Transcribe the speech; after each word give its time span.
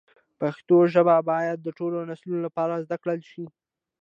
پښتو 0.39 0.75
ژبه 0.93 1.17
باید 1.31 1.57
د 1.61 1.67
ټولو 1.77 1.97
نسلونو 2.09 2.41
لپاره 2.47 2.81
زده 2.85 2.97
کړل 3.03 3.19
شي. 3.31 3.45